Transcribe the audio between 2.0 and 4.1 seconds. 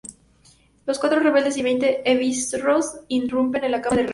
esbirros irrumpen en la cámara del rey.